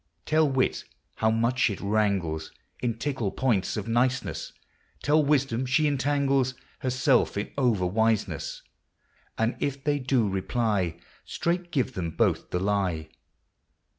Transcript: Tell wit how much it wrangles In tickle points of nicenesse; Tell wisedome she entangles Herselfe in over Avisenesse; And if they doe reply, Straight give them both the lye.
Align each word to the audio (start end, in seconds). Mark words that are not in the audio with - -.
Tell 0.25 0.49
wit 0.49 0.83
how 1.17 1.29
much 1.29 1.69
it 1.69 1.79
wrangles 1.79 2.51
In 2.79 2.97
tickle 2.97 3.29
points 3.29 3.77
of 3.77 3.85
nicenesse; 3.87 4.51
Tell 5.03 5.23
wisedome 5.23 5.67
she 5.67 5.85
entangles 5.85 6.55
Herselfe 6.79 7.37
in 7.37 7.51
over 7.55 7.85
Avisenesse; 7.85 8.63
And 9.37 9.55
if 9.59 9.83
they 9.83 9.99
doe 9.99 10.23
reply, 10.25 10.97
Straight 11.23 11.69
give 11.71 11.93
them 11.93 12.09
both 12.15 12.49
the 12.49 12.57
lye. 12.59 13.09